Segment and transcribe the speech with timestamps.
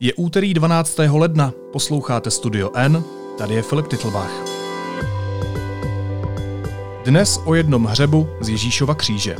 [0.00, 0.98] Je úterý 12.
[0.98, 3.04] ledna, posloucháte Studio N,
[3.38, 4.30] tady je Filip Titlbach.
[7.04, 9.36] Dnes o jednom hřebu z Ježíšova kříže.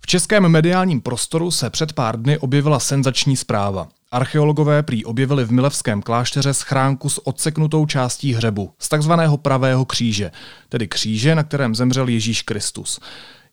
[0.00, 3.88] V českém mediálním prostoru se před pár dny objevila senzační zpráva.
[4.16, 10.30] Archeologové prý objevili v Milevském klášteře schránku s odseknutou částí hřebu, z takzvaného pravého kříže,
[10.68, 13.00] tedy kříže, na kterém zemřel Ježíš Kristus.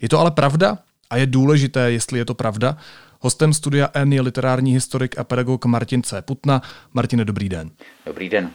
[0.01, 0.77] Je to ale pravda?
[1.09, 2.77] A je důležité, jestli je to pravda?
[3.19, 6.21] Hostem studia N je literární historik a pedagog Martin C.
[6.21, 6.61] Putna.
[6.93, 7.71] Martine, dobrý den.
[8.05, 8.51] Dobrý den.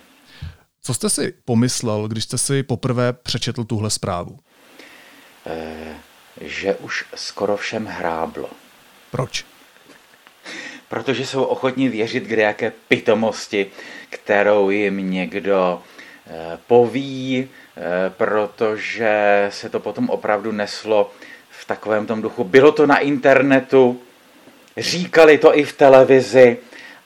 [0.82, 4.38] Co jste si pomyslel, když jste si poprvé přečetl tuhle zprávu?
[5.46, 5.94] E,
[6.40, 8.50] že už skoro všem hráblo.
[9.10, 9.44] Proč?
[10.88, 13.66] Protože jsou ochotní věřit k jaké pitomosti,
[14.10, 15.82] kterou jim někdo
[16.26, 17.80] eh, poví, eh,
[18.16, 21.10] protože se to potom opravdu neslo
[21.50, 22.44] v takovém tom duchu.
[22.44, 24.00] Bylo to na internetu,
[24.76, 26.56] říkali to i v televizi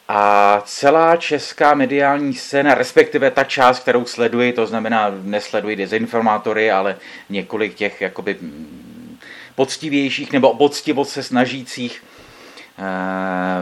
[0.09, 6.97] a celá česká mediální scéna, respektive ta část, kterou sleduji, to znamená, nesleduji dezinformátory, ale
[7.29, 9.19] několik těch jakoby mm,
[9.55, 12.03] poctivějších nebo poctivost se snažících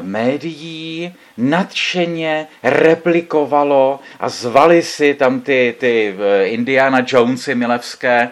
[0.03, 8.31] médií nadšeně replikovalo a zvali si tam ty, ty eh, Indiana Jonesy milevské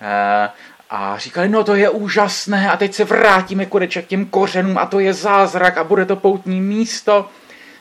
[0.00, 0.48] eh,
[0.90, 4.86] a říkali, no to je úžasné a teď se vrátíme konečně k těm kořenům a
[4.86, 7.28] to je zázrak a bude to poutní místo.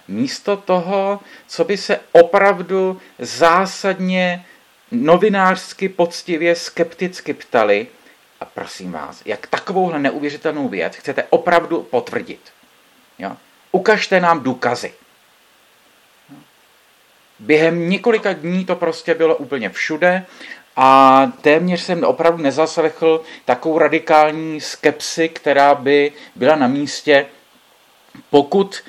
[0.08, 4.46] Místo toho, co by se opravdu zásadně
[4.92, 7.88] novinářsky poctivě skepticky ptali,
[8.42, 12.40] a prosím vás, jak takovouhle neuvěřitelnou věc chcete opravdu potvrdit?
[13.20, 13.38] Jo?
[13.72, 14.94] Ukažte nám důkazy.
[17.40, 20.26] Během několika dní to prostě bylo úplně všude
[20.76, 27.26] a téměř jsem opravdu nezaslechl takovou radikální skepsi, která by byla na místě,
[28.30, 28.84] pokud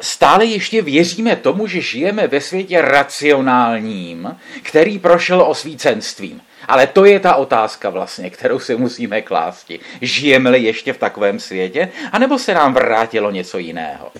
[0.00, 6.40] stále ještě věříme tomu, že žijeme ve světě racionálním, který prošel osvícenstvím.
[6.68, 9.72] Ale to je ta otázka vlastně, kterou si musíme klást.
[10.00, 14.12] Žijeme-li ještě v takovém světě, anebo se nám vrátilo něco jiného?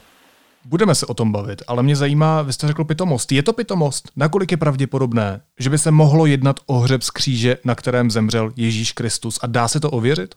[0.64, 3.32] Budeme se o tom bavit, ale mě zajímá, vy jste řekl pitomost.
[3.32, 4.08] Je to pitomost?
[4.16, 8.52] Nakolik je pravděpodobné, že by se mohlo jednat o hřeb z kříže, na kterém zemřel
[8.56, 9.38] Ježíš Kristus?
[9.42, 10.34] A dá se to ověřit?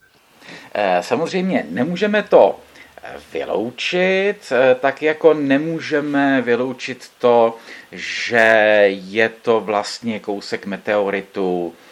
[0.74, 2.60] Eh, samozřejmě nemůžeme to
[3.34, 7.58] vyloučit, eh, tak jako nemůžeme vyloučit to,
[7.92, 11.91] že je to vlastně kousek meteoritu, eh,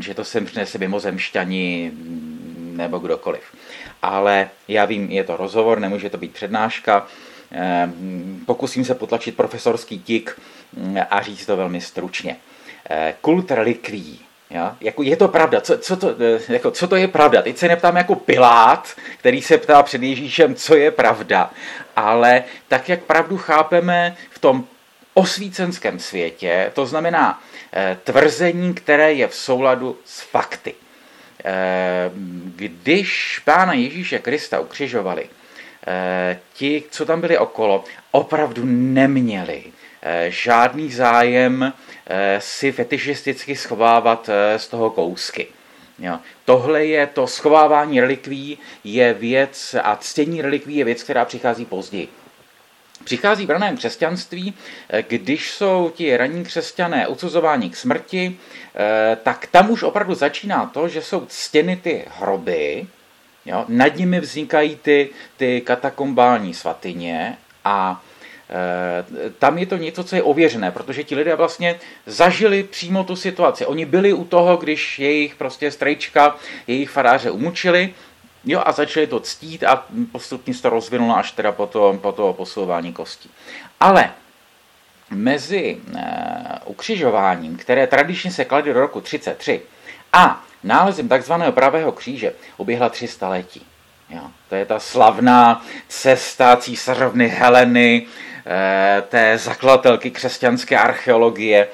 [0.00, 3.42] že to sem přinese mimozemšťani mm, nebo kdokoliv.
[4.02, 7.06] Ale já vím, je to rozhovor, nemůže to být přednáška.
[7.52, 7.88] Eh,
[8.46, 10.40] pokusím se potlačit profesorský tik
[10.76, 12.36] mm, a říct to velmi stručně.
[13.20, 14.20] Kult relikví
[14.52, 14.76] Ja?
[14.80, 17.42] Jako je to pravda, co, co, to, eh, jako, co to je pravda?
[17.42, 18.88] Teď se neptám jako Pilát,
[19.18, 21.50] který se ptá před Ježíšem, co je pravda,
[21.96, 24.64] ale tak, jak pravdu chápeme v tom
[25.14, 27.51] osvícenském světě, to znamená eh,
[28.04, 30.74] tvrzení, které je v souladu s fakty.
[31.44, 32.10] Eh,
[32.56, 35.28] když pána Ježíše Krista ukřižovali,
[35.86, 39.64] eh, ti, co tam byli okolo, opravdu neměli
[40.02, 41.72] eh, žádný zájem
[42.06, 45.46] Eh, si fetišisticky schovávat eh, z toho kousky.
[45.98, 46.18] Jo.
[46.44, 52.08] Tohle je to schovávání relikví, je věc a ctění relikví je věc, která přichází později.
[53.04, 54.54] Přichází v raném křesťanství,
[54.88, 58.36] eh, když jsou ti ranní křesťané odsuzováni k smrti,
[59.22, 62.86] tak tam už opravdu začíná to, že jsou ctěny ty hroby,
[63.46, 68.02] jo, nad nimi vznikají ty, ty katakombální svatyně a
[68.52, 73.16] Eh, tam je to něco, co je ověřené, protože ti lidé vlastně zažili přímo tu
[73.16, 73.66] situaci.
[73.66, 76.36] Oni byli u toho, když jejich prostě strejčka,
[76.66, 77.94] jejich faráře umučili,
[78.44, 82.12] Jo, a začali to ctít a postupně se to rozvinulo až teda po to, po
[82.12, 83.30] to posouvání kostí.
[83.80, 84.10] Ale
[85.10, 86.00] mezi uh,
[86.64, 89.62] ukřižováním, které tradičně se kladly do roku 33,
[90.12, 93.66] a nálezem takzvaného pravého kříže uběhla tři staletí.
[94.10, 98.06] Jo, to je ta slavná cesta císařovny Heleny,
[98.46, 101.68] Eh, té zakladatelky křesťanské archeologie.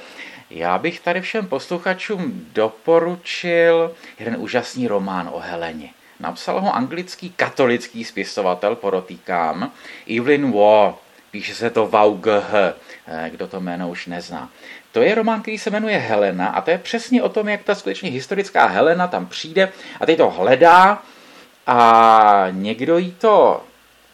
[0.51, 5.91] Já bych tady všem posluchačům doporučil jeden úžasný román o Heleně.
[6.21, 9.73] Napsal ho anglický katolický spisovatel, podotýkám,
[10.17, 10.95] Evelyn Waugh.
[11.31, 14.51] Píše se to VAUGH, eh, kdo to jméno už nezná.
[14.93, 17.75] To je román, který se jmenuje Helena a to je přesně o tom, jak ta
[17.75, 21.03] skutečně historická Helena tam přijde a teď to hledá
[21.67, 23.65] a někdo jí to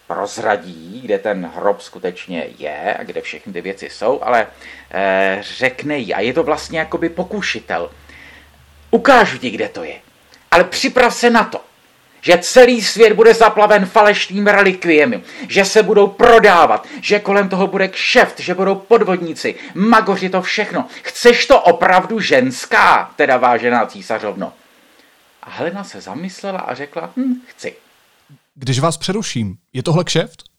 [0.07, 4.47] prozradí, kde ten hrob skutečně je a kde všechny ty věci jsou, ale
[4.91, 7.91] e, řekne jí, a je to vlastně jakoby pokušitel,
[8.95, 10.01] Ukážu ti, kde to je.
[10.51, 11.61] Ale připrav se na to,
[12.25, 17.89] že celý svět bude zaplaven falešnými relikviemi, že se budou prodávat, že kolem toho bude
[17.89, 20.87] kšeft, že budou podvodníci, magoři to všechno.
[21.03, 24.53] Chceš to opravdu ženská, teda vážená císařovno?
[25.43, 27.77] A Helena se zamyslela a řekla, hm, chci.
[28.55, 30.54] Když vás přeruším, je tohle kšeft?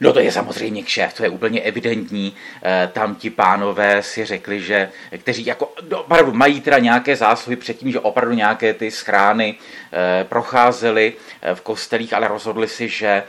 [0.00, 2.34] No to je samozřejmě kšeft, to je úplně evidentní.
[2.62, 7.92] Eh, tam ti pánové si řekli, že kteří jako opravdu mají teda nějaké zásluhy předtím,
[7.92, 9.54] že opravdu nějaké ty schrány
[9.92, 11.12] eh, procházely
[11.42, 13.22] eh, v kostelích, ale rozhodli si, že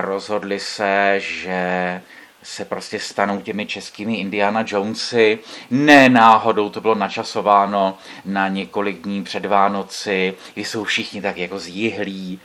[0.00, 2.00] rozhodli se, že
[2.42, 5.38] se prostě stanou těmi českými Indiana Jonesy.
[5.70, 11.58] Ne náhodou to bylo načasováno na několik dní před Vánoci, kdy jsou všichni tak jako
[11.58, 12.40] zjihlí,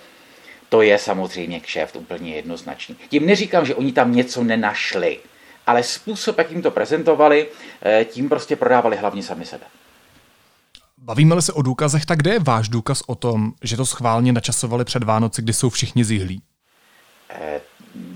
[0.69, 2.95] to je samozřejmě kšeft úplně jednoznačný.
[3.09, 5.19] Tím neříkám, že oni tam něco nenašli,
[5.67, 7.47] ale způsob, jak jim to prezentovali,
[7.81, 9.65] eh, tím prostě prodávali hlavně sami sebe.
[10.97, 14.85] Bavíme-li se o důkazech, tak kde je váš důkaz o tom, že to schválně načasovali
[14.85, 16.41] před Vánoci, kdy jsou všichni zihlí?
[17.29, 17.61] Eh,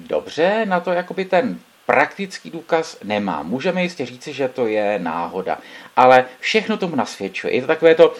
[0.07, 3.43] dobře, na to jakoby ten praktický důkaz nemá.
[3.43, 5.57] Můžeme jistě říci, že to je náhoda,
[5.95, 7.55] ale všechno tomu nasvědčuje.
[7.55, 8.13] Je to takové to,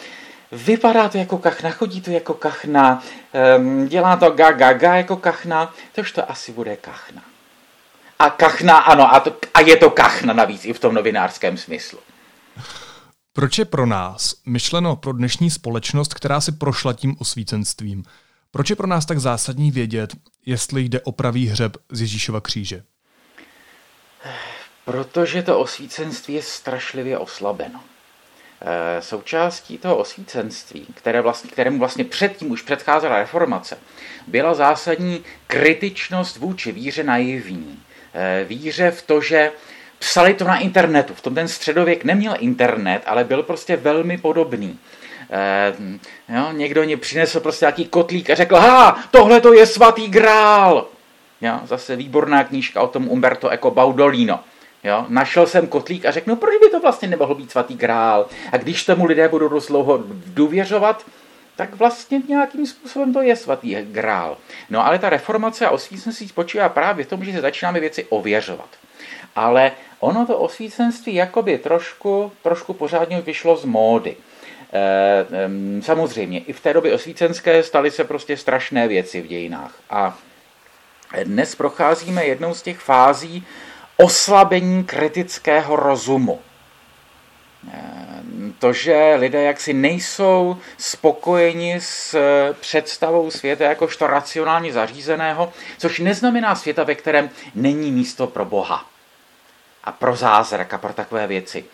[0.52, 3.04] vypadá to jako kachna, chodí to jako kachna,
[3.58, 7.22] um, dělá to ga, ga, ga jako kachna, tož to asi bude kachna.
[8.20, 12.00] A kachna, ano, a, to, a je to kachna navíc i v tom novinářském smyslu.
[13.34, 18.04] Proč je pro nás myšleno pro dnešní společnost, která si prošla tím osvícenstvím?
[18.52, 20.16] Proč je pro nás tak zásadní vědět,
[20.46, 22.84] jestli jde o pravý hřeb z Ježíšova kříže?
[24.86, 27.84] Protože to osvícenství je strašlivě oslabeno.
[28.66, 33.78] Eh, součástí toho osvícenství, které vlastně, kterému vlastně předtím už předcházela reformace,
[34.28, 37.80] byla zásadní kritičnost vůči víře naivní.
[38.14, 39.52] Eh, víře v to, že
[40.00, 41.14] psali to na internetu.
[41.14, 44.80] V tom ten středověk neměl internet, ale byl prostě velmi podobný.
[45.32, 45.74] Eh,
[46.30, 50.88] jo, někdo mě přinesl prostě nějaký kotlík a řekl, ha, tohle to je svatý grál.
[51.42, 54.40] Jo, zase výborná knížka o tom Umberto Eco Baudolino.
[54.84, 55.06] Jo?
[55.10, 58.26] Našel jsem kotlík a řekl, no proč by to vlastně nemohl být svatý grál?
[58.52, 61.06] A když tomu lidé budou dost dlouho důvěřovat,
[61.56, 64.38] tak vlastně nějakým způsobem to je svatý grál.
[64.70, 68.70] No ale ta reformace a osvícenství spočívá právě v tom, že se začínáme věci ověřovat.
[69.36, 74.16] Ale ono to osvícenství jakoby trošku, trošku pořádně vyšlo z módy.
[74.74, 79.74] E, samozřejmě, i v té době osvícenské staly se prostě strašné věci v dějinách.
[79.90, 80.18] A
[81.24, 83.46] dnes procházíme jednou z těch fází,
[84.04, 86.40] oslabení kritického rozumu.
[87.74, 88.02] Eh,
[88.60, 92.16] to, že lidé jaksi nejsou spokojeni s
[92.60, 98.86] představou světa jakožto racionálně zařízeného, což neznamená světa, ve kterém není místo pro Boha
[99.84, 101.66] a pro zázrak a pro takové věci.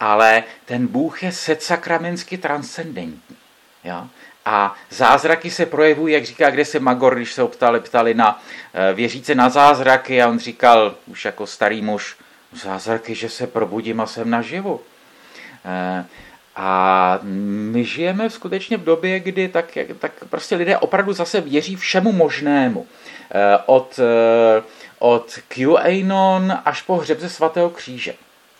[0.00, 3.36] Ale ten Bůh je sedsakramensky transcendentní.
[3.84, 4.08] Jo?
[4.44, 8.42] A zázraky se projevují, jak říká, kde se Magor, když se ho ptali, ptali na
[8.74, 12.16] eh, věříce na zázraky a on říkal, už jako starý muž,
[12.52, 14.80] zázraky, že se probudím a jsem naživu.
[15.64, 16.04] Eh,
[16.56, 22.12] a my žijeme skutečně v době, kdy tak, tak prostě lidé opravdu zase věří všemu
[22.12, 22.86] možnému.
[23.30, 24.00] Eh, od,
[24.98, 28.14] od QAnon až po hřebze svatého kříže.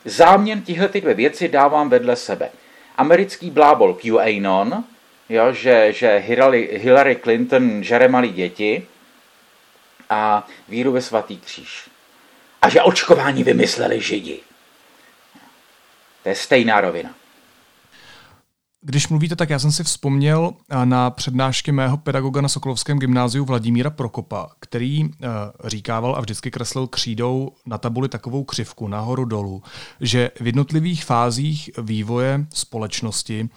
[0.04, 2.50] Záměn tihle ty dvě věci dávám vedle sebe.
[2.96, 4.84] Americký blábol QAnon,
[5.30, 6.18] jo, že, že
[6.72, 8.86] Hillary, Clinton žere malí děti
[10.10, 11.90] a víru ve svatý kříž.
[12.62, 14.40] A že očkování vymysleli židi.
[16.22, 17.14] To je stejná rovina.
[18.82, 20.52] Když mluvíte, tak já jsem si vzpomněl
[20.84, 25.10] na přednášky mého pedagoga na Sokolovském gymnáziu Vladimíra Prokopa, který uh,
[25.64, 29.62] říkával a vždycky kreslil křídou na tabuli takovou křivku nahoru dolů,
[30.00, 33.48] že v jednotlivých fázích vývoje společnosti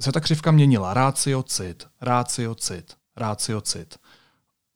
[0.00, 0.94] se ta křivka měnila.
[0.94, 3.98] Rácio, cit, rácio, cit, rácio, cit.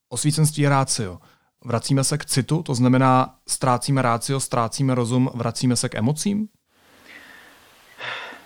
[0.09, 1.19] Osvícenství je rácio.
[1.65, 6.49] Vracíme se k citu, to znamená ztrácíme rácio, ztrácíme rozum, vracíme se k emocím?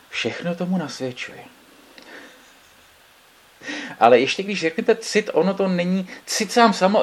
[0.09, 1.58] Všechno tomu nasvědčuje.
[4.01, 7.03] Ale ještě když řeknete cit, ono to není, cit sám, samo,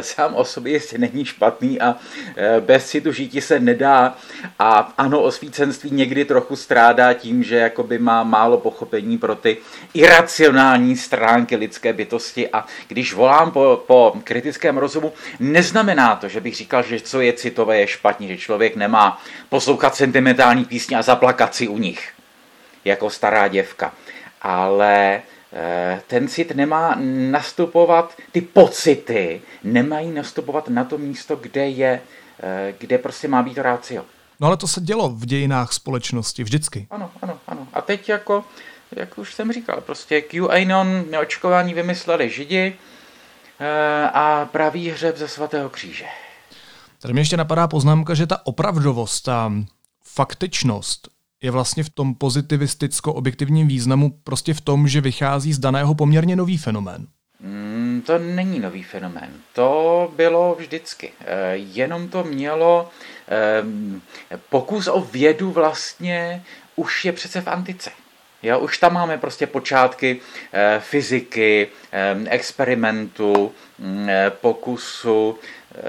[0.00, 1.96] sám o sobě ještě není špatný a
[2.36, 4.16] e, bez citu žítí se nedá.
[4.58, 9.56] A ano, osvícenství někdy trochu strádá tím, že jakoby má málo pochopení pro ty
[9.94, 16.56] iracionální stránky lidské bytosti a když volám po, po kritickém rozumu, neznamená to, že bych
[16.56, 21.54] říkal, že co je citové je špatně, že člověk nemá poslouchat sentimentální písně a zaplakat
[21.54, 22.12] si u nich,
[22.84, 23.94] jako stará děvka.
[24.42, 25.37] Ale Eh,
[26.06, 26.96] ten cit nemá
[27.30, 32.00] nastupovat, ty pocity nemají nastupovat na to místo, kde je,
[32.42, 34.04] eh, kde prostě má být rácio.
[34.40, 36.86] No ale to se dělo v dějinách společnosti vždycky.
[36.90, 37.68] Ano, ano, ano.
[37.72, 38.44] A teď jako
[38.96, 42.76] jak už jsem říkal, prostě QAnon neočkování vymysleli Židi
[43.60, 46.04] eh, a pravý hřeb ze svatého kříže.
[46.98, 49.52] Tady mě ještě napadá poznámka, že ta opravdovost, ta
[50.04, 51.08] faktičnost
[51.42, 56.58] je vlastně v tom pozitivisticko-objektivním významu prostě v tom, že vychází z daného poměrně nový
[56.58, 57.06] fenomén.
[57.40, 59.30] Mm, to není nový fenomén.
[59.52, 61.12] To bylo vždycky.
[61.20, 62.90] E, jenom to mělo
[63.28, 63.62] e,
[64.48, 66.44] pokus o vědu vlastně
[66.76, 67.90] už je přece v antice.
[68.42, 70.20] Jo, už tam máme prostě počátky
[70.52, 73.52] e, fyziky, e, experimentu,
[74.08, 75.38] e, pokusu,
[75.74, 75.82] e,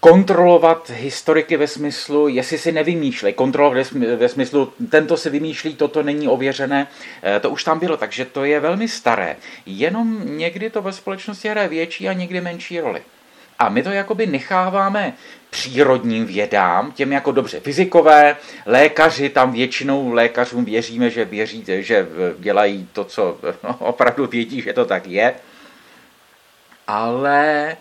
[0.00, 6.28] kontrolovat historiky ve smyslu, jestli si nevymýšlej, kontrolovat ve smyslu, tento si vymýšlí, toto není
[6.28, 6.88] ověřené,
[7.22, 9.36] eh, to už tam bylo, takže to je velmi staré.
[9.66, 13.02] Jenom někdy to ve společnosti hraje větší a někdy menší roli.
[13.58, 15.12] A my to jakoby necháváme
[15.50, 22.88] přírodním vědám, těm jako dobře fyzikové, lékaři, tam většinou lékařům věříme, že věří, že dělají
[22.92, 23.38] to, co
[23.78, 25.34] opravdu vědí, že to tak je.
[26.86, 27.76] Ale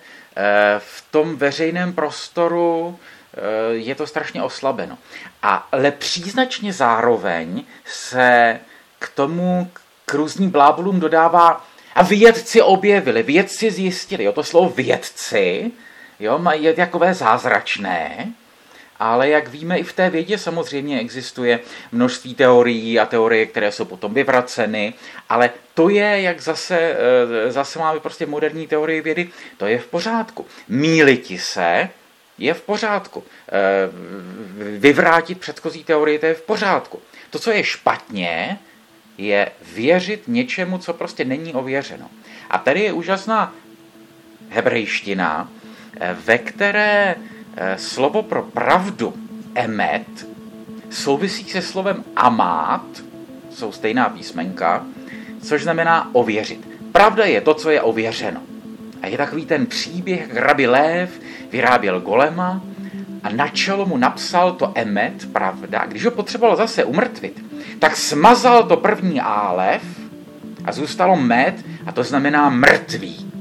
[0.80, 3.00] v tom veřejném prostoru
[3.34, 3.40] eh,
[3.74, 4.98] je to strašně oslabeno.
[5.42, 8.60] Ale příznačně zároveň se
[9.00, 9.72] k tomu
[10.06, 15.72] k různým blábolům dodává a vědci objevili, vědci zjistili, jo, to slovo vědci,
[16.20, 18.34] jo, je takové zázračné,
[19.00, 21.60] ale jak víme, i v té vědě samozřejmě existuje
[21.92, 24.94] množství teorií a teorie, které jsou potom vyvraceny,
[25.30, 29.88] ale to je, jak zase, eh, zase máme prostě moderní teorie vědy, to je v
[29.88, 30.46] pořádku.
[30.68, 31.90] Míliti se
[32.38, 33.24] je v pořádku.
[33.48, 33.54] Eh,
[34.78, 37.02] vyvrátit předchozí teorie, to je v pořádku.
[37.30, 38.60] To, co je špatně,
[39.18, 42.10] je věřit něčemu, co prostě není ověřeno.
[42.50, 43.54] A tady je úžasná
[44.50, 45.50] hebrejština,
[46.00, 47.16] eh, ve které
[47.78, 49.14] slovo pro pravdu
[49.56, 50.28] emet
[50.90, 52.86] souvisí se slovem amát,
[53.50, 54.86] jsou stejná písmenka,
[55.42, 56.70] což znamená ověřit.
[56.92, 58.42] Pravda je to, co je ověřeno.
[59.02, 61.20] A je takový ten příběh, jak rabi Lév
[61.52, 62.62] vyráběl golema
[63.24, 65.86] a na čelo mu napsal to emet, pravda.
[65.88, 67.46] Když ho potřeboval zase umrtvit,
[67.80, 69.82] tak smazal to první álev
[70.66, 73.32] a zůstalo met a to znamená mrtvý.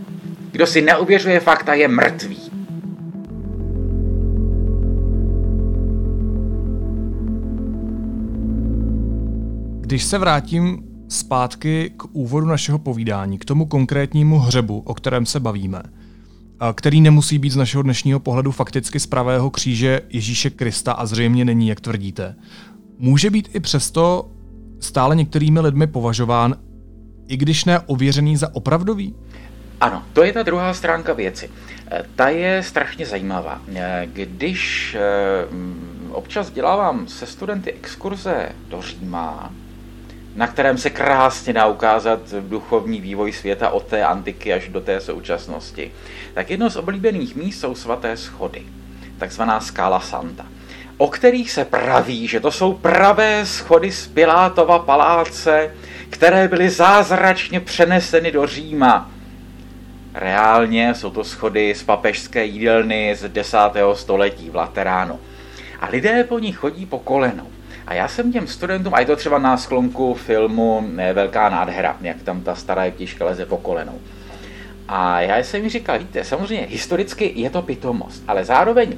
[0.51, 2.48] Kdo si neuvěřuje fakta, je mrtvý.
[9.89, 15.41] Když se vrátím zpátky k úvodu našeho povídání, k tomu konkrétnímu hřebu, o kterém se
[15.41, 15.83] bavíme,
[16.75, 21.45] který nemusí být z našeho dnešního pohledu fakticky z pravého kříže Ježíše Krista a zřejmě
[21.45, 22.35] není, jak tvrdíte.
[22.99, 24.31] Může být i přesto
[24.81, 26.57] stále některými lidmi považován,
[27.29, 29.15] i když ne ověřený za opravdový?
[29.81, 31.51] Ano, to je ta druhá stránka věci.
[31.91, 33.63] E, ta je strašně zajímavá.
[33.75, 35.01] E, když e,
[36.11, 39.53] občas dělávám se studenty exkurze do Říma,
[40.39, 45.01] na kterém se krásně dá ukázat duchovní vývoj světa od té antiky až do té
[45.01, 45.93] současnosti,
[46.35, 48.63] tak jedno z oblíbených míst jsou svaté schody,
[49.19, 50.47] takzvaná skála Santa,
[50.97, 55.75] o kterých se praví, že to jsou pravé schody z Pilátova paláce,
[56.11, 59.11] které byly zázračně přeneseny do Říma.
[60.15, 63.59] Reálně jsou to schody z papežské jídelny z 10.
[63.95, 65.21] století v Lateránu.
[65.81, 67.58] A lidé po nich chodí po kolenou.
[67.89, 72.23] A já jsem těm studentům, a je to třeba na sklonku filmu Velká nádhera, jak
[72.23, 73.99] tam ta stará jeptiška leze po kolenou.
[74.89, 78.97] A já jsem mi říkal, víte, samozřejmě historicky je to pitomost, ale zároveň,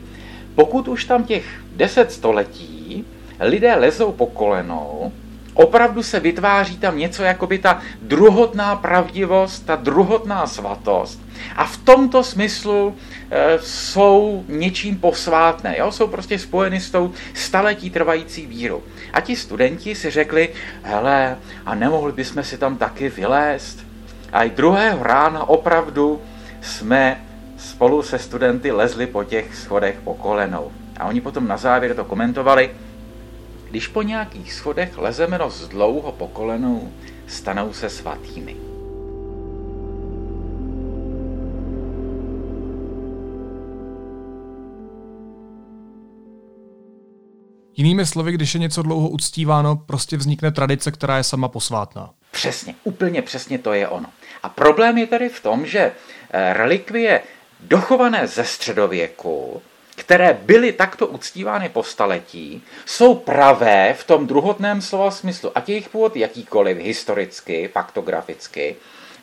[0.54, 1.44] pokud už tam těch
[1.76, 3.04] deset století
[3.40, 5.12] lidé lezou po kolenou,
[5.54, 11.20] opravdu se vytváří tam něco jako by ta druhotná pravdivost, ta druhotná svatost.
[11.56, 12.96] A v tomto smyslu
[13.30, 15.92] e, jsou něčím posvátné, jo?
[15.92, 18.82] jsou prostě spojeny s tou staletí trvající vírou.
[19.12, 20.48] A ti studenti si řekli,
[20.82, 23.86] hele, a nemohli bychom si tam taky vylézt?
[24.32, 26.22] A i druhého rána opravdu
[26.60, 27.20] jsme
[27.58, 30.72] spolu se studenty lezli po těch schodech po kolenou.
[30.96, 32.70] A oni potom na závěr to komentovali,
[33.70, 36.92] když po nějakých schodech lezeme dost dlouho po kolenou,
[37.26, 38.69] stanou se svatými.
[47.80, 52.10] Jinými slovy, když je něco dlouho uctíváno, prostě vznikne tradice, která je sama posvátná.
[52.30, 54.06] Přesně, úplně přesně to je ono.
[54.42, 57.20] A problém je tady v tom, že eh, relikvie
[57.60, 59.62] dochované ze středověku
[59.96, 65.88] které byly takto uctívány po staletí, jsou pravé v tom druhotném slova smyslu, ať jejich
[65.88, 68.76] původ jakýkoliv, historicky, faktograficky,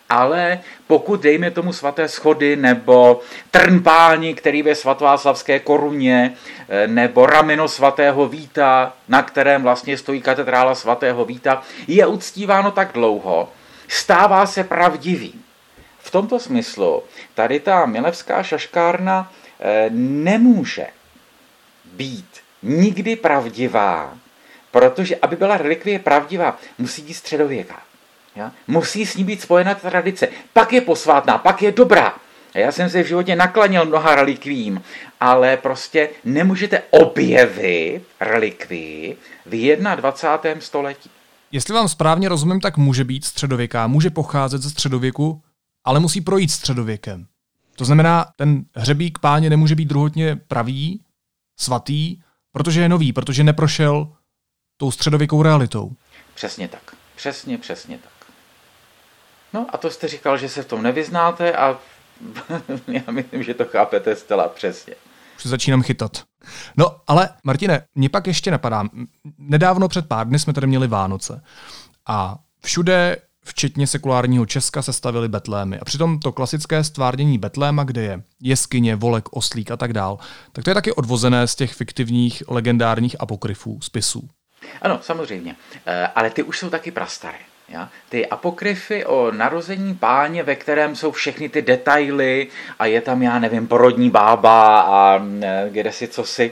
[0.09, 3.19] ale pokud dejme tomu svaté schody nebo
[3.51, 6.33] trnpáni, který ve svatváclavské koruně,
[6.69, 12.91] eh, nebo rameno svatého Víta, na kterém vlastně stojí katedrála svatého Víta, je uctíváno tak
[12.93, 13.49] dlouho,
[13.87, 15.43] stává se pravdivým.
[15.99, 17.03] V tomto smyslu
[17.35, 20.87] tady ta milevská šaškárna eh, nemůže
[21.85, 22.29] být
[22.63, 24.17] nikdy pravdivá,
[24.71, 27.86] protože aby byla relikvie pravdivá, musí být středověká.
[28.37, 28.51] Ja?
[28.67, 30.27] Musí s ní být spojena tradice.
[30.53, 32.15] Pak je posvátná, pak je dobrá.
[32.53, 34.81] Já jsem se v životě naklanil mnoha relikvím,
[35.19, 40.61] ale prostě nemůžete objevit relikvii v 21.
[40.61, 41.09] století.
[41.51, 45.41] Jestli vám správně rozumím, tak může být středověká, může pocházet ze středověku,
[45.83, 47.25] ale musí projít středověkem.
[47.75, 51.01] To znamená, ten hřebík páně nemůže být druhotně pravý,
[51.59, 52.17] svatý,
[52.51, 54.13] protože je nový, protože neprošel
[54.77, 55.91] tou středověkou realitou.
[56.35, 56.95] Přesně tak.
[57.15, 58.16] Přesně, přesně tak.
[59.53, 61.79] No a to jste říkal, že se v tom nevyznáte a
[62.87, 64.93] já myslím, že to chápete zcela přesně.
[65.35, 66.23] Už se začínám chytat.
[66.77, 68.83] No, ale Martine, mě pak ještě napadá.
[69.37, 71.41] Nedávno před pár dny jsme tady měli Vánoce
[72.07, 75.79] a všude, včetně sekulárního Česka, se stavili betlémy.
[75.79, 80.17] A přitom to klasické stvárnění betléma, kde je jeskyně, volek, oslík a tak dál,
[80.51, 84.29] tak to je taky odvozené z těch fiktivních legendárních apokryfů, spisů.
[84.81, 85.55] Ano, samozřejmě.
[85.85, 87.37] Eh, ale ty už jsou taky prastaré.
[87.69, 87.89] Ja?
[88.09, 92.47] Ty apokryfy o narození páně, ve kterém jsou všechny ty detaily
[92.79, 96.51] a je tam, já nevím, porodní bába a e, kde si co si,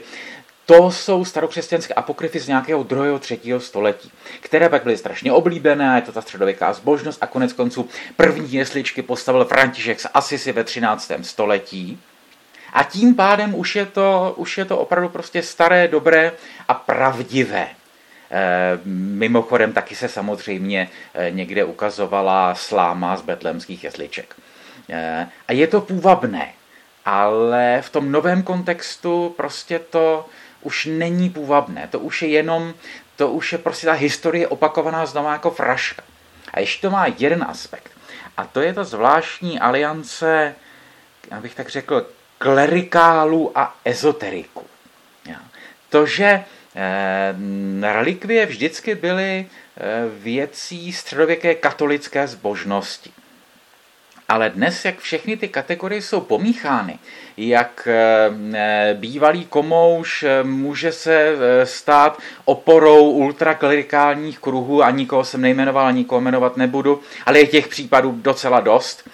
[0.66, 6.02] to jsou starokřesťanské apokryfy z nějakého druhého, třetího století, které pak byly strašně oblíbené, je
[6.02, 11.12] to ta středověká zbožnost a konec konců první jesličky postavil František z Asisi ve 13.
[11.22, 12.00] století.
[12.72, 16.32] A tím pádem už je to, už je to opravdu prostě staré, dobré
[16.68, 17.68] a pravdivé.
[18.30, 24.36] Eh, mimochodem taky se samozřejmě eh, někde ukazovala sláma z betlemských jesliček.
[24.90, 26.52] Eh, a je to půvabné,
[27.04, 30.26] ale v tom novém kontextu prostě to
[30.62, 31.88] už není půvabné.
[31.90, 32.74] To už je jenom,
[33.16, 36.02] to už je prostě ta historie opakovaná znovu jako fraška.
[36.52, 37.92] A ještě to má jeden aspekt.
[38.36, 40.54] A to je ta zvláštní aliance,
[41.30, 42.06] abych tak řekl,
[42.38, 44.66] klerikálů a ezoteriků.
[45.88, 46.44] To, že
[47.80, 49.82] relikvie vždycky byly eh,
[50.18, 53.10] věcí středověké katolické zbožnosti.
[54.28, 56.98] Ale dnes, jak všechny ty kategorie jsou pomíchány,
[57.36, 65.90] jak eh, bývalý komouš může se stát oporou ultraklerikálních kruhů, a nikoho jsem nejmenoval, a
[65.90, 69.08] nikoho jmenovat nebudu, ale je těch případů docela dost,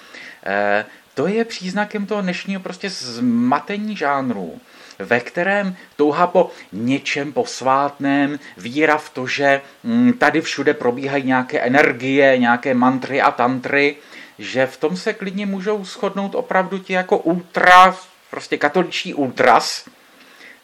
[1.14, 4.60] to je příznakem toho dnešního prostě zmatení žánrů
[5.02, 11.60] ve kterém touha po něčem posvátném, víra v to, že mm, tady všude probíhají nějaké
[11.60, 13.96] energie, nějaké mantry a tantry,
[14.38, 17.96] že v tom se klidně můžou shodnout opravdu ti jako ultra,
[18.30, 19.88] prostě katoličtí ultras,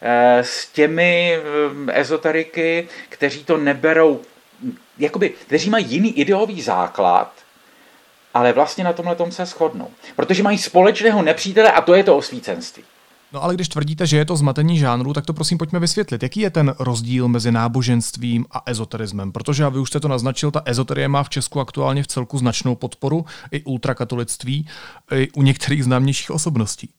[0.03, 4.21] eh, s těmi eh, ezoteriky, kteří to neberou,
[4.99, 7.33] jakoby, kteří mají jiný ideový základ,
[8.35, 9.91] ale vlastně na tomhle tom se shodnou.
[10.17, 12.85] Protože mají společného nepřítele a to je to osvícenství.
[13.33, 16.23] No ale když tvrdíte, že je to zmatení žánru, tak to prosím pojďme vysvětlit.
[16.23, 19.33] Jaký je ten rozdíl mezi náboženstvím a ezoterismem?
[19.33, 22.75] Protože, vy už jste to naznačil, ta ezoterie má v Česku aktuálně v celku značnou
[22.75, 24.69] podporu, i ultrakatolictví,
[25.13, 26.91] i u některých známějších osobností.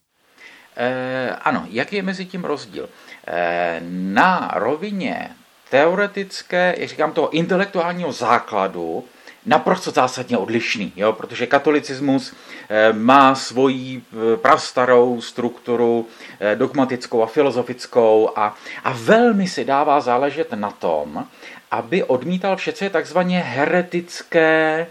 [0.78, 2.90] E, ano, jaký je mezi tím rozdíl?
[3.28, 5.30] E, na rovině
[5.70, 9.04] teoretické, jak říkám toho intelektuálního základu,
[9.46, 11.14] naprosto zásadně odlišný, jo?
[11.14, 12.34] protože katolicismus
[12.70, 16.08] eh, má svoji eh, prastarou strukturu
[16.40, 21.26] eh, dogmatickou a filozofickou a, a velmi si dává záležet na tom,
[21.72, 24.88] aby odmítal vše, co je takzvaně heretické,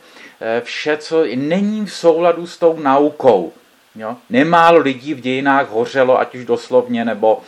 [0.63, 3.53] vše, co není v souladu s tou naukou.
[3.99, 4.17] Jo?
[4.31, 7.41] Nemálo lidí v dějinách hořelo, ať už doslovně nebo,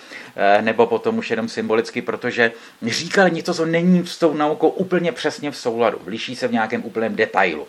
[0.61, 2.53] nebo potom už jenom symbolicky, protože
[2.87, 6.01] říkali něco, co není s tou naukou úplně přesně v souladu.
[6.07, 7.67] Liší se v nějakém úplném detailu.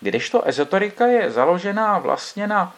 [0.00, 2.74] Kdežto ezoterika je založená vlastně na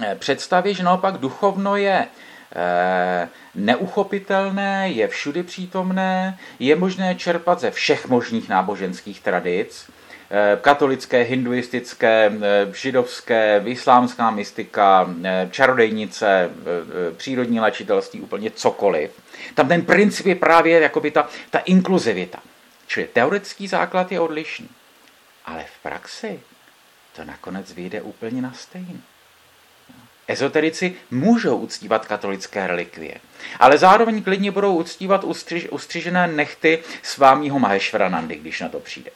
[0.00, 2.06] eh, představě, že naopak duchovno je
[2.56, 9.97] eh, neuchopitelné, je všudy přítomné, je možné čerpat ze všech možných náboženských tradic, Eh,
[10.60, 16.50] katolické, hinduistické, eh, židovské, islámská mystika, eh, čarodejnice,
[17.16, 19.10] přírodní léčitelství, úplně cokoliv.
[19.54, 22.38] Tam ten princip je právě jakoby ta, ta inkluzivita.
[22.86, 24.68] Čili teoretický základ je odlišný.
[25.44, 26.40] Ale v praxi
[27.16, 29.02] to nakonec vyjde úplně na stejný.
[30.28, 33.14] Ezoterici můžou uctívat katolické relikvie,
[33.60, 39.10] ale zároveň klidně budou uctívat ustřiž, ustřižené nechty svámího Maheshvaranandy, když na to přijde.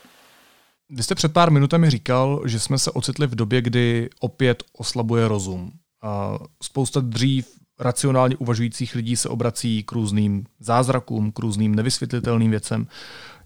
[0.95, 5.29] Vy jste před pár minutami říkal, že jsme se ocitli v době, kdy opět oslabuje
[5.29, 5.73] rozum.
[6.03, 12.87] A spousta dřív racionálně uvažujících lidí se obrací k různým zázrakům, k různým nevysvětlitelným věcem.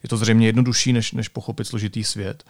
[0.02, 2.44] Je to zřejmě jednodušší, než, než pochopit složitý svět.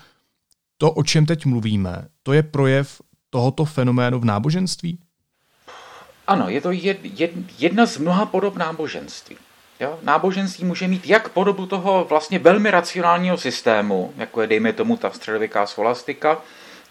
[0.78, 4.98] To, o čem teď mluvíme, to je projev tohoto fenoménu v náboženství?
[6.26, 9.36] Ano, je to jed, jed, jedna z mnoha podob náboženství.
[9.80, 9.98] Jo?
[10.02, 15.10] Náboženství může mít jak podobu toho vlastně velmi racionálního systému, jako je dejme tomu ta
[15.10, 16.38] středověká scholastika,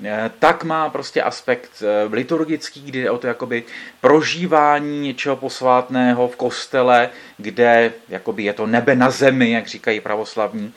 [0.05, 3.63] eh, tak má prostě aspekt eh, liturgický, kdy je o to jakoby
[4.01, 10.73] prožívání něčeho posvátného v kostele, kde jakoby je to nebe na zemi, jak říkají pravoslavní,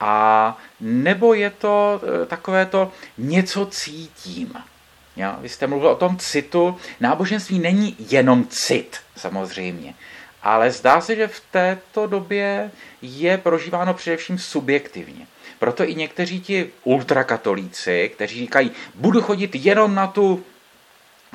[0.00, 4.52] a nebo je to eh, takové to něco cítím.
[5.16, 5.34] Jo?
[5.38, 6.76] Vy jste mluvil o tom citu.
[7.00, 9.94] Náboženství není jenom cit, samozřejmě.
[10.46, 12.70] Ale zdá se, že v této době
[13.02, 15.26] je prožíváno především subjektivně.
[15.58, 20.44] Proto i někteří ti ultrakatolíci, kteří říkají, budu chodit jenom na tu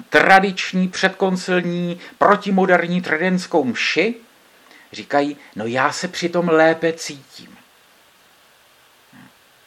[0.09, 4.15] tradiční, předkoncilní, protimoderní tridentskou mši,
[4.91, 7.50] říkají, no já se přitom lépe cítím.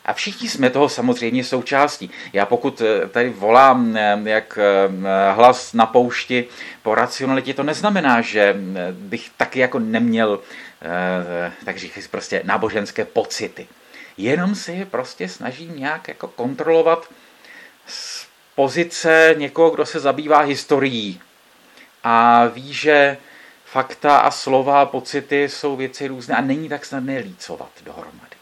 [0.04, 2.10] A všichni jsme toho samozřejmě součástí.
[2.32, 6.44] Já pokud eh, tady volám eh, jak eh, hlas na poušti
[6.82, 8.56] po racionalitě, to neznamená, že
[8.90, 10.40] bych taky jako neměl,
[11.64, 13.66] tak říkají prostě náboženské pocity.
[14.16, 17.08] Jenom si je prostě snažím nějak jako kontrolovat
[17.86, 21.20] z pozice někoho, kdo se zabývá historií
[22.04, 23.16] a ví, že
[23.64, 28.33] fakta a slova a pocity jsou věci různé a není tak snadné lícovat dohromady.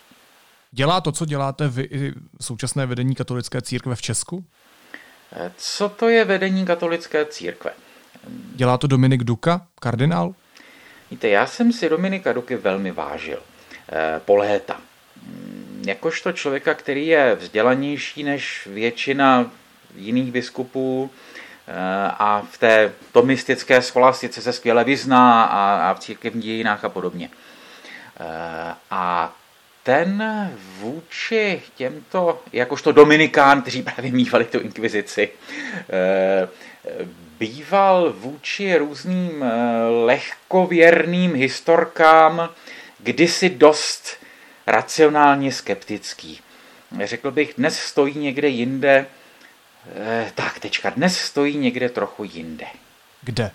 [0.75, 4.45] Dělá to, co děláte vy i současné vedení katolické církve v Česku?
[5.57, 7.71] Co to je vedení katolické církve?
[8.55, 10.35] Dělá to Dominik Duka, kardinál?
[11.11, 13.39] Víte, já jsem si Dominika Duky velmi vážil
[13.93, 14.81] eh, po léta.
[15.27, 19.51] Mm, jakožto člověka, který je vzdělanější než většina
[19.97, 21.11] jiných biskupů
[21.67, 21.73] eh,
[22.19, 27.31] a v té tomistické scholastice se skvěle vyzná a, a v církevních dějinách a podobně.
[28.21, 29.33] Eh, a
[29.83, 35.31] ten vůči těmto, jakožto Dominikán, kteří právě mývali tu inkvizici,
[35.91, 36.49] eh,
[37.39, 39.49] býval vůči různým eh,
[40.05, 42.51] lehkověrným historkám
[43.03, 44.17] kdysi dost
[44.67, 46.41] racionálně skeptický.
[47.05, 49.07] Řekl bych, dnes stojí někde jinde,
[49.97, 52.67] eh, tak tečka, dnes stojí někde trochu jinde.
[53.23, 53.51] Kde?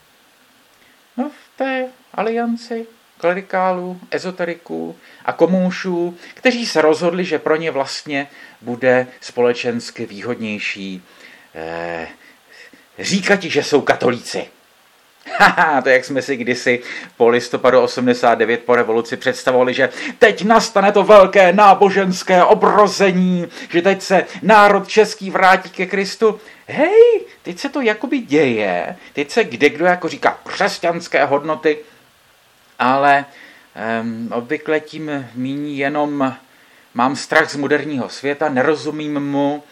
[1.18, 2.88] No v té alianci
[3.18, 8.28] klerikálů, ezoteriků a komoušů, kteří se rozhodli, že pro ně vlastně
[8.62, 11.04] bude společensky výhodnější
[11.56, 12.08] eh,
[13.00, 14.48] říkat že jsou katolíci.
[15.38, 16.80] Haha, to jak jsme si kdysi
[17.18, 24.02] po listopadu 89 po revoluci představovali, že teď nastane to velké náboženské obrození, že teď
[24.02, 26.40] se národ český vrátí ke Kristu.
[26.68, 31.78] Hej, teď se to jakoby děje, teď se kde kdo jako říká křesťanské hodnoty,
[32.80, 33.26] ale
[34.02, 36.36] um, obvykle tím míní jenom
[36.94, 39.64] mám strach z moderního světa, nerozumím mu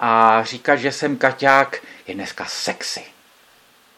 [0.00, 3.02] a říká, že jsem kaťák, je dneska sexy.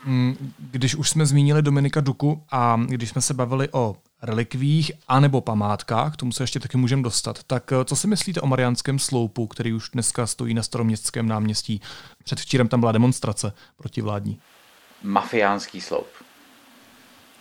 [0.05, 5.41] Hmm, když už jsme zmínili Dominika Duku a když jsme se bavili o relikvích anebo
[5.41, 8.99] památkách, k tomu se ještě taky můžeme dostat, tak eh, co si myslíte o Mariánském
[8.99, 11.81] sloupu, který už dneska stojí na staroměstském náměstí?
[12.25, 14.41] Předvčírem tam byla demonstrace proti vládní.
[15.03, 16.07] Mafiánský sloup.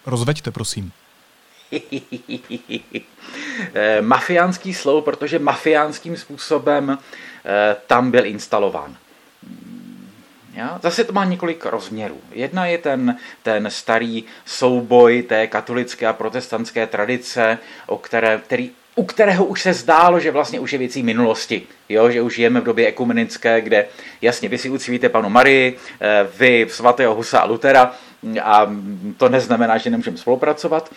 [0.05, 0.91] Rozveďte, prosím.
[3.73, 8.95] Eh, mafiánský slov, protože mafiánským způsobem eh, tam byl instalován.
[10.53, 10.79] Ja?
[10.83, 12.21] Zase to má několik rozměrů.
[12.31, 19.05] Jedna je ten, ten starý souboj té katolické a protestantské tradice, o které, který, u
[19.05, 21.63] kterého už se zdálo, že vlastně už je věcí minulosti.
[21.89, 22.11] Jo?
[22.11, 23.87] Že už žijeme v době ekumenické, kde
[24.21, 27.93] jasně vy si uctívíte panu Marii, eh, vy svatého Husa a Lutera
[28.43, 28.67] a
[29.17, 30.89] to neznamená, že nemůžeme spolupracovat.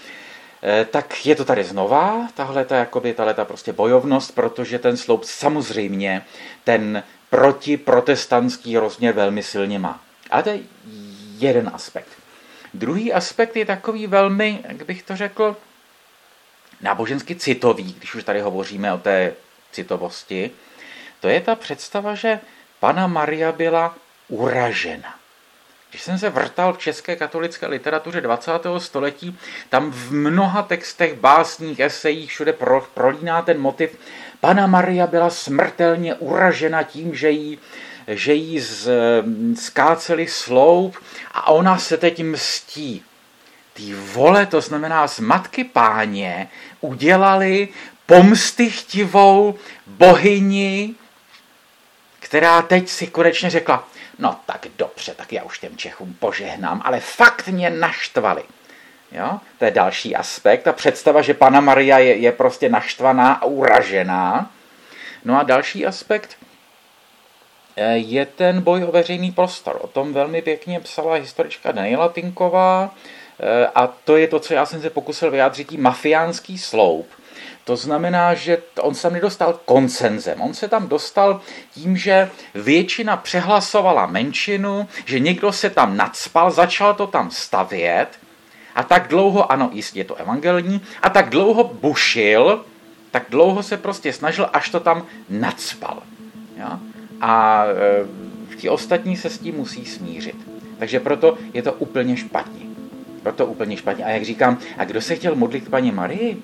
[0.62, 4.96] Eh, tak je to tady znova, tahle ta, jakoby, tahle ta prostě bojovnost, protože ten
[4.96, 6.25] sloup samozřejmě
[6.64, 10.01] ten protiprotestantský rozměr velmi silně má.
[10.31, 10.61] Ale to je
[11.38, 12.09] jeden aspekt.
[12.75, 15.57] Druhý aspekt je takový velmi, jak bych to řekl,
[16.81, 19.33] nábožensky citový, když už tady hovoříme o té
[19.73, 20.51] citovosti.
[21.20, 22.40] To je ta představa, že
[22.81, 23.94] Pana Maria byla
[24.29, 25.19] uražena.
[25.90, 28.53] Když jsem se vrtal v české katolické literatuře 20.
[28.79, 33.98] století, tam v mnoha textech, básních, esejích, všude pro, prolíná ten motiv.
[34.40, 37.59] Pana Maria byla smrtelně uražena tím, že jí,
[38.09, 38.88] že jí z,
[39.55, 40.96] skáceli sloup
[41.33, 43.05] a ona se teď mstí.
[43.72, 46.48] Ty vole, to znamená z matky páně,
[46.81, 47.68] udělali
[48.07, 49.55] pomstychtivou
[49.87, 50.94] bohyni
[52.31, 53.88] která teď si konečně řekla,
[54.20, 58.42] no tak dobře, tak já už těm Čechům požehnám, ale fakt mě naštvali.
[59.12, 59.40] Jo?
[59.59, 60.62] To je další aspekt.
[60.62, 64.50] Ta představa, že Pana Maria je, je prostě naštvaná a uražená.
[65.24, 66.37] No a další aspekt
[67.76, 69.78] eh, je ten boj o veřejný prostor.
[69.80, 72.94] O tom velmi pěkně psala historička Daniela Tinková
[73.40, 77.09] eh, a to je to, co já jsem se pokusil vyjádřit, mafiánský sloup.
[77.64, 80.40] To znamená, že on se tam nedostal koncenzem.
[80.40, 81.40] On se tam dostal
[81.75, 88.09] tím, že většina přehlasovala menšinu, že někdo se tam nadspal, začal to tam stavět
[88.75, 92.64] a tak dlouho, ano, jistě je to evangelní, a tak dlouho bušil,
[93.11, 96.03] tak dlouho se prostě snažil, až to tam nadspal.
[96.57, 96.79] Jo?
[97.20, 97.64] A
[98.53, 100.37] e, ti ostatní se s tím musí smířit.
[100.79, 102.66] Takže proto je to úplně špatně.
[103.23, 104.05] Proto úplně špatně.
[104.05, 106.42] A jak říkám, a kdo se chtěl modlit k paní Marii?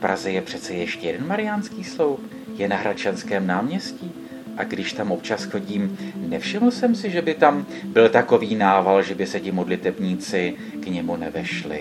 [0.00, 2.20] Praze je přece ještě jeden mariánský sloup.
[2.56, 4.12] Je na Hradčanském náměstí.
[4.56, 9.14] A když tam občas chodím, nevšiml jsem si, že by tam byl takový nával, že
[9.14, 11.80] by se ti modlitebníci k němu nevešli.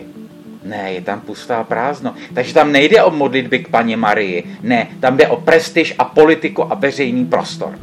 [0.64, 2.16] Ne, je tam pustá prázdno.
[2.34, 4.58] Takže tam nejde o modlitby k paně Marii.
[4.62, 7.80] Ne, tam jde o prestiž a politiku a veřejný prostor.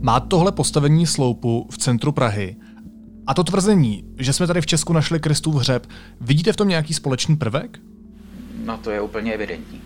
[0.00, 2.56] Má tohle postavení sloupu v centru Prahy
[3.26, 5.86] a to tvrzení, že jsme tady v Česku našli Kristův hřeb,
[6.20, 7.78] vidíte v tom nějaký společný prvek?
[8.64, 9.80] No to je úplně evidentní.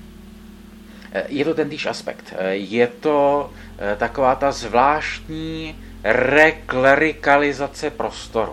[1.13, 2.35] Eh, je to ten týž aspekt.
[2.37, 5.75] Eh, je to eh, taková ta zvláštní
[6.05, 8.53] reklerikalizace prostoru.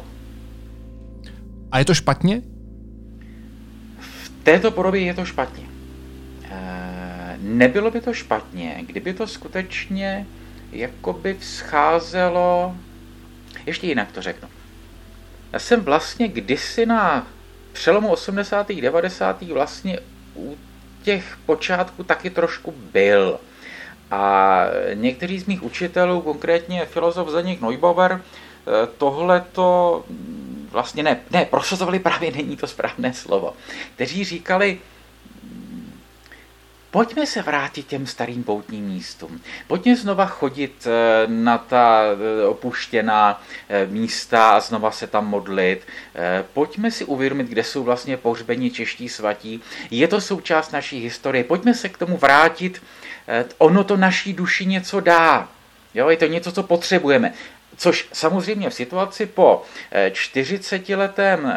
[1.72, 2.42] A je to špatně?
[4.00, 5.66] V této podobě je to špatně.
[7.40, 10.26] Nebylo by to špatně, kdyby to skutečně
[10.72, 12.76] jakoby vzcházelo...
[13.66, 14.48] Ještě jinak to řeknu.
[15.56, 17.28] Já jsem vlastně kdysi na
[17.74, 18.72] přelomu 80.
[18.72, 19.42] 90.
[19.42, 20.00] vlastně
[20.36, 20.58] u
[21.04, 23.40] těch počátků taky trošku byl.
[24.12, 24.62] A
[24.94, 30.04] někteří z mých učitelů, konkrétně filozof Zdeněk Neubauer, eh, tohle to
[30.72, 33.54] vlastně ne, ne, prosazovali právě není to správné slovo,
[33.96, 34.80] kteří říkali,
[36.96, 39.42] Pojďme se vrátit těm starým poutním místům.
[39.68, 45.88] Pojďme znova chodit eh, na ta eh, opuštěná eh, místa a znova se tam modlit.
[46.54, 49.62] Pojďme si uvědomit, kde jsou vlastně pohřbení čeští svatí.
[49.92, 51.44] Je to součást naší historie.
[51.44, 52.82] Pojďme se k tomu vrátit.
[53.58, 55.50] Ono to naší duši něco dá.
[55.94, 57.34] Jo, je to něco, co potřebujeme.
[57.78, 59.64] Což samozřejmě v situaci po
[60.12, 61.56] 40-letém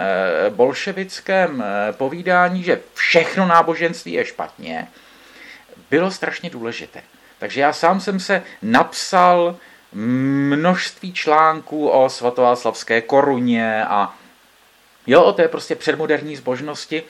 [0.51, 4.89] bolševickém povídání, že všechno náboženství je špatně,
[5.91, 7.03] bylo strašně důležité.
[7.39, 9.57] Takže já sám jsem se napsal
[9.93, 14.15] množství článků o svatováclavské koruně a
[15.07, 17.03] jo, o té prostě předmoderní zbožnosti,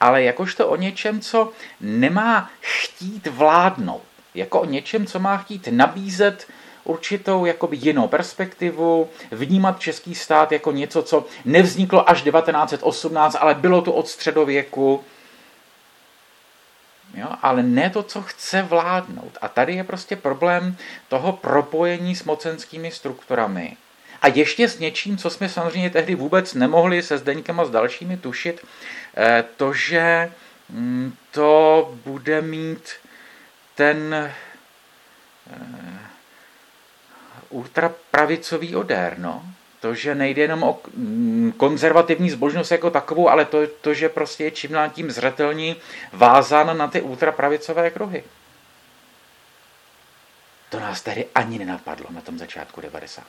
[0.00, 4.02] ale jakožto o něčem, co nemá chtít vládnout,
[4.34, 6.46] jako o něčem, co má chtít nabízet
[6.84, 13.82] určitou jakoby jinou perspektivu, vnímat český stát jako něco, co nevzniklo až 1918, ale bylo
[13.82, 15.04] tu od středověku,
[17.16, 17.28] jo?
[17.42, 19.38] ale ne to, co chce vládnout.
[19.40, 20.76] A tady je prostě problém
[21.08, 23.76] toho propojení s mocenskými strukturami.
[24.22, 28.16] A ještě s něčím, co jsme samozřejmě tehdy vůbec nemohli se Zdeňkem a s dalšími
[28.16, 28.64] tušit,
[29.16, 30.32] eh, to, že
[30.68, 32.90] mm, to bude mít
[33.74, 34.34] ten eh,
[37.50, 39.44] ultrapravicový odér, no
[39.86, 40.80] to, že nejde jenom o
[41.56, 45.76] konzervativní zbožnost jako takovou, ale to, to že prostě je čím dál tím zřetelní
[46.12, 48.24] vázán na ty ultrapravicové kruhy.
[50.70, 53.24] To nás tehdy ani nenapadlo na tom začátku 90.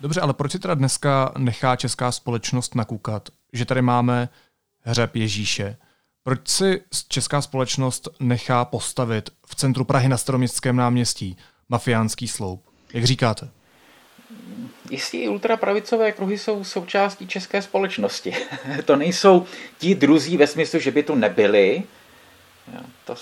[0.00, 4.28] Dobře, ale proč si teda dneska nechá česká společnost nakoukat, že tady máme
[4.80, 5.76] hřeb Ježíše?
[6.22, 11.36] Proč si česká společnost nechá postavit v centru Prahy na staroměstském náměstí
[11.68, 12.70] mafiánský sloup?
[12.92, 13.48] Jak říkáte?
[14.92, 18.36] Jistě ultrapravicové kruhy jsou součástí české společnosti.
[18.84, 19.46] to nejsou
[19.78, 21.82] ti druzí ve smyslu, že by tu nebyli.
[23.04, 23.14] To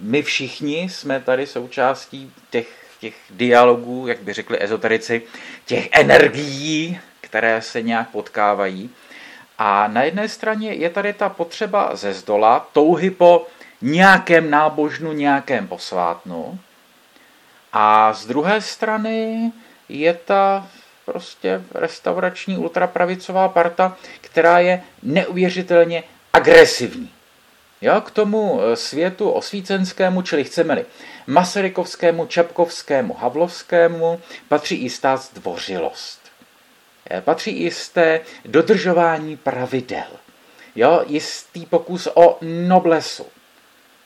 [0.00, 2.68] my všichni jsme tady součástí těch,
[3.00, 5.22] těch dialogů, jak by řekli ezoterici,
[5.66, 8.90] těch energií, které se nějak potkávají.
[9.58, 13.46] A na jedné straně je tady ta potřeba ze zdola, touhy po
[13.82, 16.58] nějakém nábožnu, nějakém posvátnu.
[17.72, 19.52] A z druhé strany
[19.88, 20.68] je ta
[21.12, 27.10] prostě restaurační ultrapravicová parta, která je neuvěřitelně agresivní.
[27.80, 30.84] Jo, k tomu eh, světu osvícenskému, čili chceme-li
[31.26, 36.20] Masarykovskému, Čapkovskému, Havlovskému, patří i stát zdvořilost.
[37.10, 40.08] Eh, patří jisté dodržování pravidel.
[40.76, 43.26] Jo, jistý pokus o noblesu.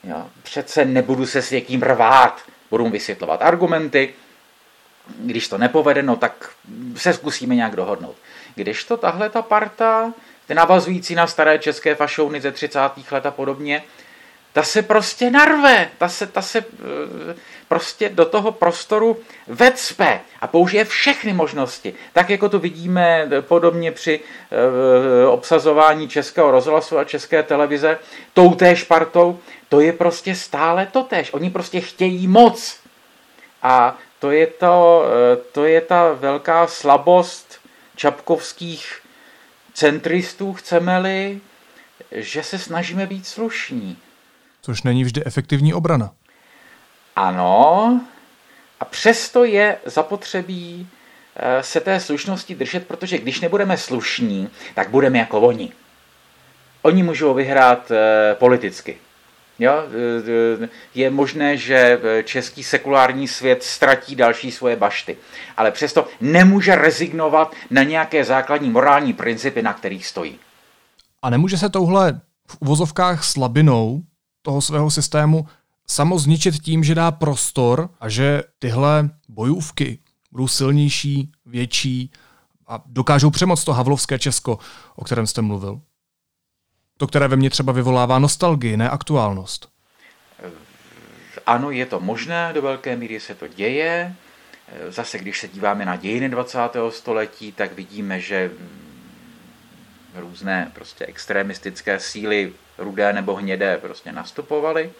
[0.04, 4.14] Jo, přece nebudu se s někým rvát, budu vysvětlovat argumenty,
[5.18, 6.50] když to nepovede, no tak
[6.96, 8.16] se zkusíme nějak dohodnout.
[8.54, 10.12] Když to tahle ta parta,
[10.46, 12.80] ty navazující na staré české fašouny ze 30.
[13.10, 13.82] let a podobně,
[14.52, 17.34] ta se prostě narve, ta se, ta se eh,
[17.68, 21.94] prostě do toho prostoru vecpe a použije všechny možnosti.
[22.12, 27.98] Tak jako to vidíme podobně při eh, obsazování českého rozhlasu a české televize
[28.34, 29.38] tou též partou,
[29.68, 31.34] to je prostě stále to též.
[31.34, 32.76] Oni prostě chtějí moc.
[33.62, 37.60] A to je, to, eh, to je ta velká slabost
[37.96, 39.02] čapkovských
[39.74, 41.40] centristů, chceme-li,
[42.12, 43.96] že se snažíme být slušní.
[44.60, 46.10] Což není vždy efektivní obrana.
[47.16, 48.00] Ano,
[48.80, 50.88] a přesto je zapotřebí
[51.36, 55.72] eh, se té slušnosti držet, protože když nebudeme slušní, tak budeme jako oni.
[56.82, 58.98] Oni můžou vyhrát eh, politicky.
[59.62, 59.82] Jo?
[60.94, 65.16] Je možné, že český sekulární svět ztratí další svoje bašty,
[65.56, 70.38] ale přesto nemůže rezignovat na nějaké základní morální principy, na kterých stojí.
[71.22, 74.02] A nemůže se touhle v uvozovkách slabinou
[74.42, 75.46] toho svého systému
[75.86, 79.98] samo zničit tím, že dá prostor a že tyhle bojůvky
[80.32, 82.10] budou silnější, větší
[82.66, 84.58] a dokážou přemoct to havlovské Česko,
[84.96, 85.80] o kterém jste mluvil?
[86.96, 89.68] To, které ve mně třeba vyvolává nostalgii, ne aktuálnost.
[91.46, 94.14] Ano, je to možné, do velké míry se to děje.
[94.88, 96.58] Zase, když se díváme na dějiny 20.
[96.90, 98.50] století, tak vidíme, že
[100.14, 104.92] různé prostě extremistické síly, rudé nebo hnědé, prostě nastupovaly.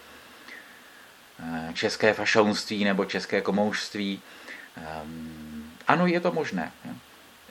[1.75, 4.21] České fašounství nebo české komoušství.
[4.77, 6.73] Ehm, ano, je to možné,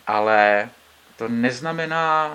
[0.07, 0.69] ale
[1.17, 2.31] to neznamená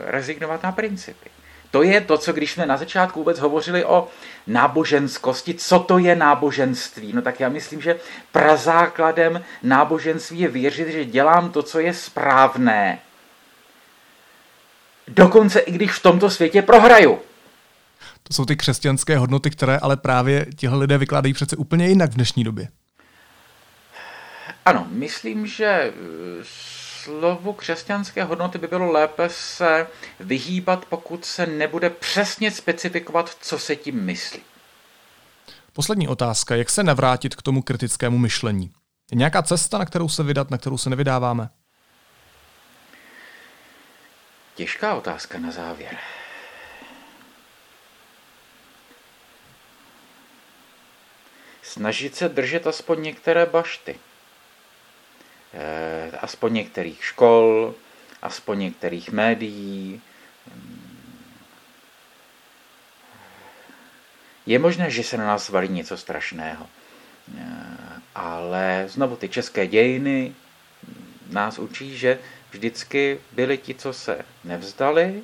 [0.00, 1.30] rezignovat na principy.
[1.70, 4.08] To je to, co když jsme na začátku vůbec hovořili o
[4.46, 7.12] náboženskosti, co to je náboženství.
[7.12, 8.00] No tak já myslím, že
[8.32, 12.98] prazákladem náboženství je věřit, že dělám to, co je správné.
[15.08, 17.18] Dokonce i když v tomto světě prohraju.
[18.22, 22.14] To jsou ty křesťanské hodnoty, které ale právě tihle lidé vykládají přece úplně jinak v
[22.14, 22.68] dnešní době.
[24.64, 25.92] Ano, myslím, že
[27.08, 29.86] slovu křesťanské hodnoty by bylo lépe se
[30.20, 34.40] vyhýbat, pokud se nebude přesně specifikovat, co se tím myslí.
[35.72, 38.72] Poslední otázka, jak se navrátit k tomu kritickému myšlení?
[39.10, 41.48] Je nějaká cesta, na kterou se vydat, na kterou se nevydáváme?
[44.54, 45.96] Těžká otázka na závěr.
[51.62, 53.98] Snažit se držet aspoň některé bašty.
[55.54, 57.74] Eh, aspoň některých škol,
[58.22, 60.02] aspoň některých médií.
[64.46, 66.66] Je možné, že se na nás valí něco strašného.
[67.38, 70.34] Eh, ale znovu ty české dějiny
[71.30, 72.18] nás učí, že
[72.50, 75.22] vždycky byli ti, co se nevzdali,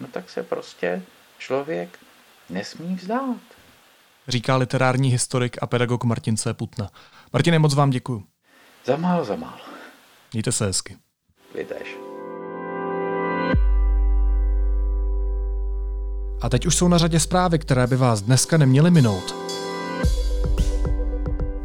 [0.00, 1.02] no tak se prostě
[1.38, 1.98] člověk
[2.50, 3.40] nesmí vzdát.
[4.28, 6.54] Říká literární historik a pedagog Martin C.
[6.54, 6.90] Putna.
[7.32, 8.24] Martine, moc vám děkuju.
[8.86, 9.58] Za málo, za málo.
[10.32, 10.96] Mějte se hezky.
[11.54, 11.66] Vy
[16.40, 19.34] A teď už jsou na řadě zprávy, které by vás dneska neměly minout.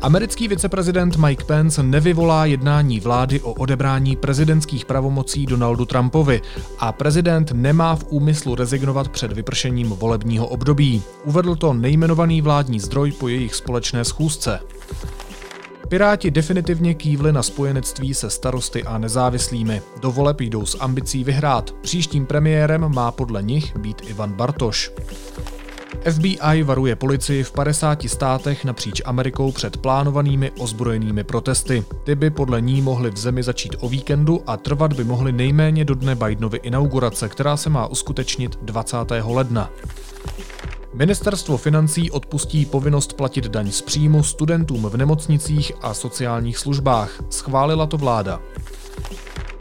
[0.01, 6.41] Americký viceprezident Mike Pence nevyvolá jednání vlády o odebrání prezidentských pravomocí Donaldu Trumpovi
[6.79, 11.03] a prezident nemá v úmyslu rezignovat před vypršením volebního období.
[11.23, 14.59] Uvedl to nejmenovaný vládní zdroj po jejich společné schůzce.
[15.91, 19.81] Piráti definitivně kývli na spojenectví se starosty a nezávislými.
[20.01, 21.71] Do voleb jdou s ambicí vyhrát.
[21.81, 24.91] Příštím premiérem má podle nich být Ivan Bartoš.
[26.11, 31.83] FBI varuje policii v 50 státech napříč Amerikou před plánovanými ozbrojenými protesty.
[32.03, 35.85] Ty by podle ní mohly v zemi začít o víkendu a trvat by mohly nejméně
[35.85, 38.97] do dne Bidenovy inaugurace, která se má uskutečnit 20.
[39.25, 39.69] ledna.
[40.93, 47.23] Ministerstvo financí odpustí povinnost platit daň z příjmu studentům v nemocnicích a sociálních službách.
[47.29, 48.41] Schválila to vláda.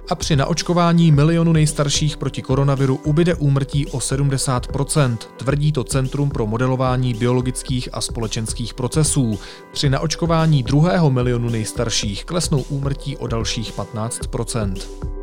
[0.09, 6.47] A při naočkování milionu nejstarších proti koronaviru ubyde úmrtí o 70%, tvrdí to Centrum pro
[6.47, 9.39] modelování biologických a společenských procesů.
[9.73, 15.20] Při naočkování druhého milionu nejstarších klesnou úmrtí o dalších 15%.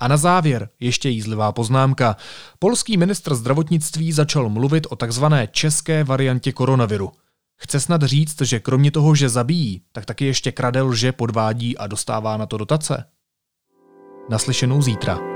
[0.00, 2.16] A na závěr ještě jízlivá poznámka.
[2.58, 7.12] Polský ministr zdravotnictví začal mluvit o takzvané české variantě koronaviru.
[7.56, 11.86] Chce snad říct, že kromě toho, že zabíjí, tak taky ještě krade, lže, podvádí a
[11.86, 13.04] dostává na to dotace?
[14.30, 15.35] Naslyšenou zítra.